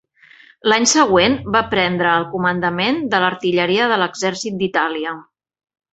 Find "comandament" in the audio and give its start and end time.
2.33-2.99